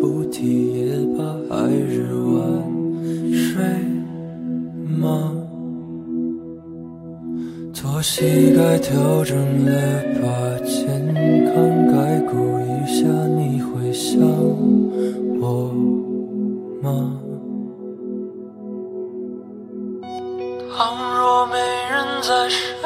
[0.00, 2.38] 不提也罢，还是晚
[3.32, 3.64] 睡
[4.98, 5.32] 吗？
[7.72, 9.70] 坐膝盖调整了
[10.20, 11.14] 把，健
[11.52, 11.54] 康
[11.92, 13.06] 该顾一下，
[13.36, 14.20] 你会想
[15.40, 15.72] 我
[16.82, 17.16] 吗？
[20.76, 20.78] 倘
[21.18, 21.54] 若没
[21.90, 22.79] 人在身。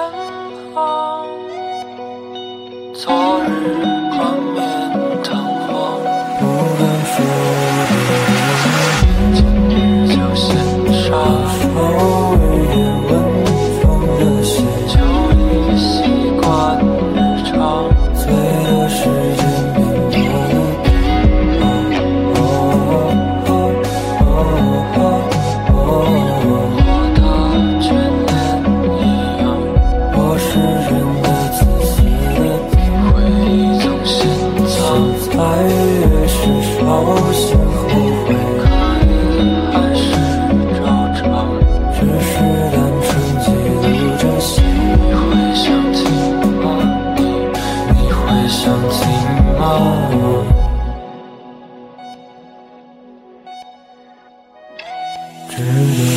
[55.57, 56.14] Turn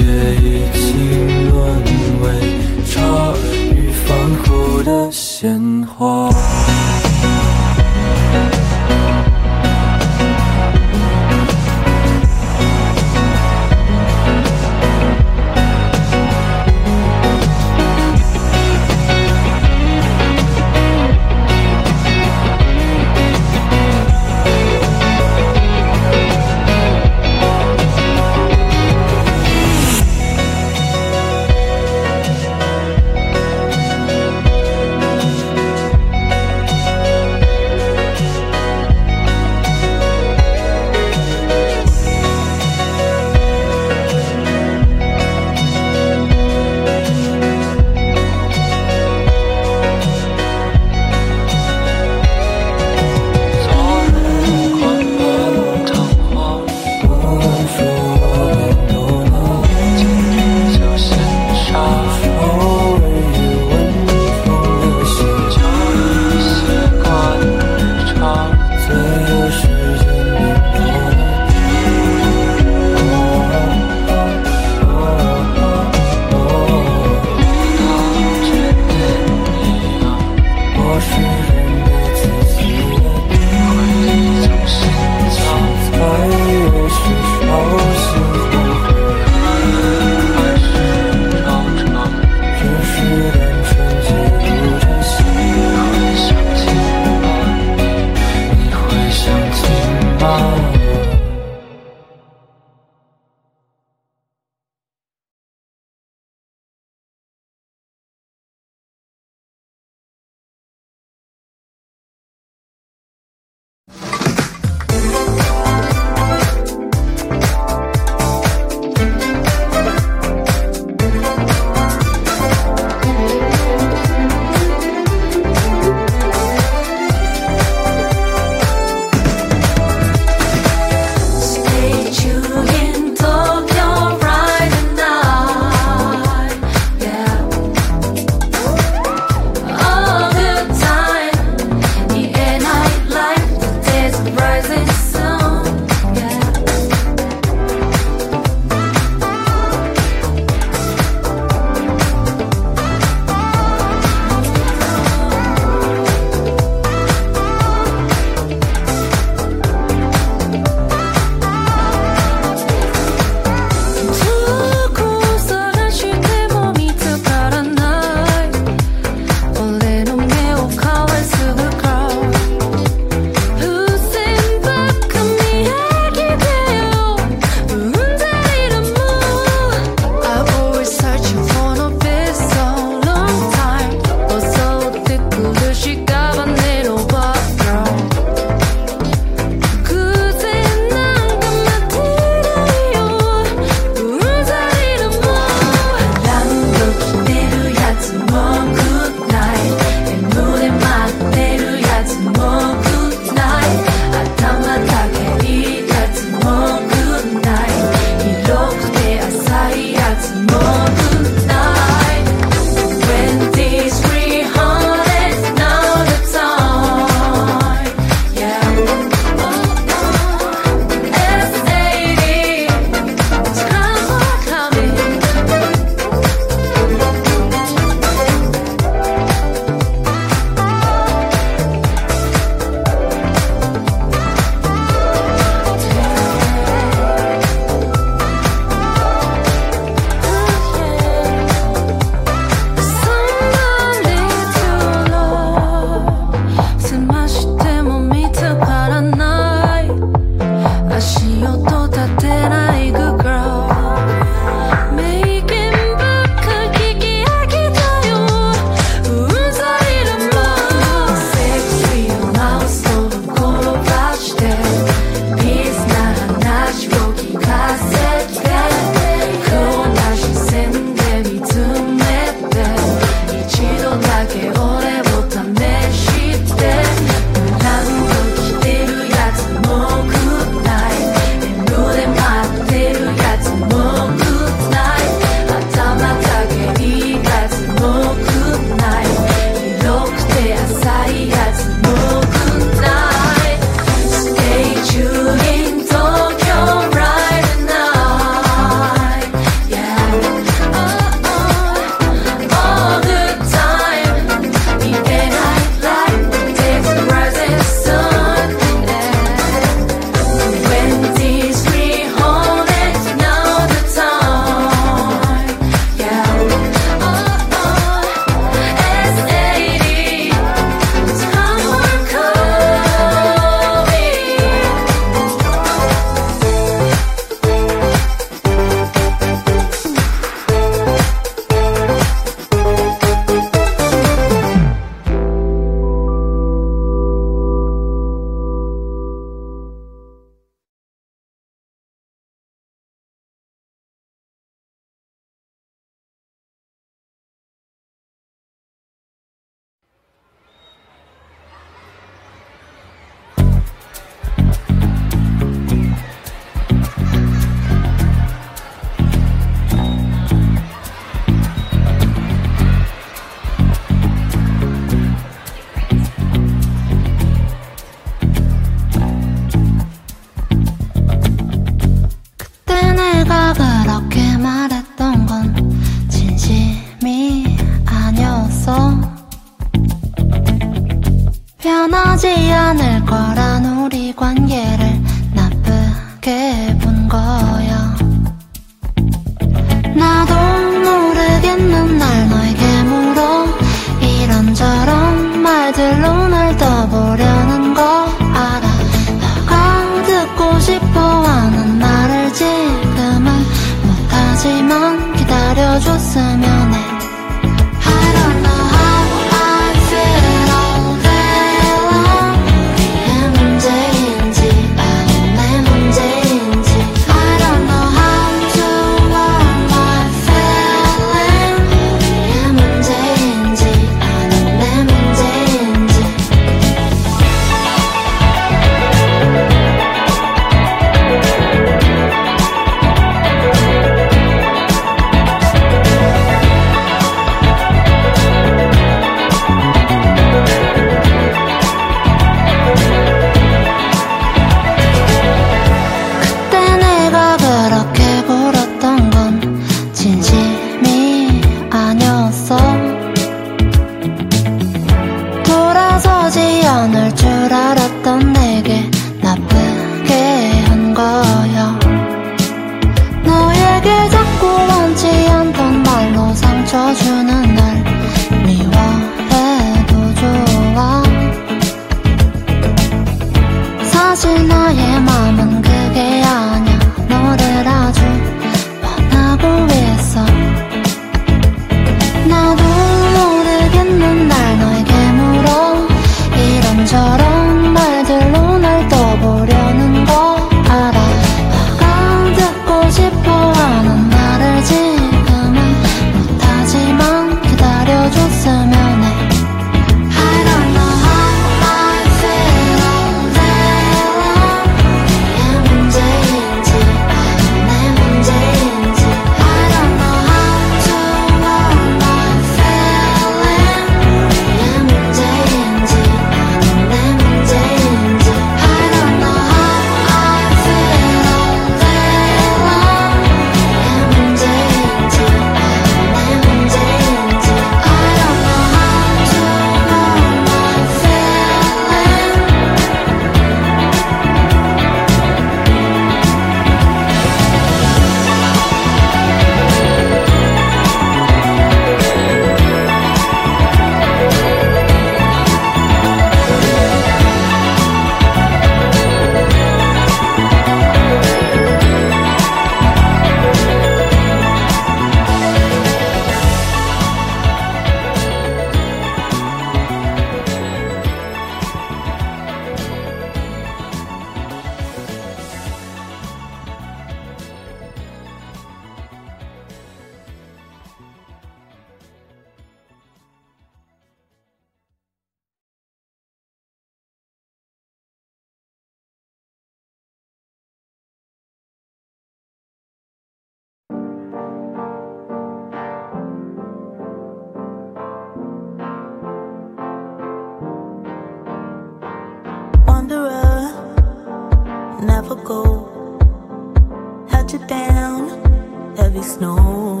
[595.35, 597.25] never go.
[597.29, 600.00] Held you down, heavy snow.